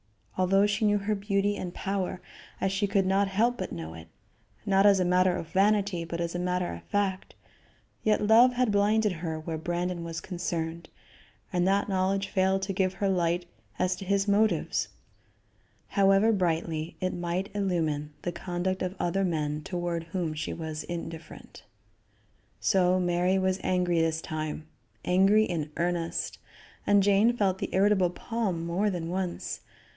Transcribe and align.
Although 0.35 0.65
she 0.65 0.85
knew 0.85 0.97
her 0.97 1.13
beauty 1.13 1.55
and 1.55 1.71
power, 1.75 2.19
as 2.59 2.71
she 2.71 2.87
could 2.87 3.05
not 3.05 3.27
help 3.27 3.59
but 3.59 3.71
know 3.71 3.93
it 3.93 4.07
not 4.65 4.87
as 4.87 4.99
a 4.99 5.05
matter 5.05 5.37
of 5.37 5.49
vanity, 5.49 6.03
but 6.03 6.19
as 6.19 6.33
a 6.33 6.39
matter 6.39 6.73
of 6.73 6.81
fact 6.85 7.35
yet 8.01 8.25
love 8.25 8.53
had 8.53 8.71
blinded 8.71 9.11
her 9.11 9.39
where 9.39 9.59
Brandon 9.59 10.03
was 10.03 10.19
concerned, 10.19 10.89
and 11.53 11.67
that 11.67 11.87
knowledge 11.87 12.27
failed 12.27 12.63
to 12.63 12.73
give 12.73 12.93
her 12.95 13.07
light 13.07 13.45
as 13.77 13.95
to 13.97 14.05
his 14.05 14.27
motives, 14.27 14.87
however 15.89 16.31
brightly 16.31 16.95
it 16.99 17.13
might 17.13 17.51
illumine 17.53 18.11
the 18.23 18.31
conduct 18.31 18.81
of 18.81 18.95
other 18.99 19.23
men 19.23 19.61
toward 19.61 20.05
whom 20.05 20.33
she 20.33 20.51
was 20.51 20.83
indifferent. 20.85 21.61
So 22.59 22.99
Mary 22.99 23.37
was 23.37 23.59
angry 23.61 24.01
this 24.01 24.19
time; 24.19 24.65
angry 25.05 25.43
in 25.43 25.69
earnest, 25.77 26.39
and 26.87 27.03
Jane 27.03 27.37
felt 27.37 27.59
the 27.59 27.69
irritable 27.71 28.09
palm 28.09 28.65
more 28.65 28.89
than 28.89 29.09
once. 29.11 29.61